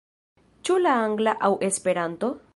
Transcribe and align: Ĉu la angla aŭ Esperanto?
Ĉu 0.69 0.77
la 0.85 0.95
angla 1.03 1.37
aŭ 1.49 1.53
Esperanto? 1.69 2.33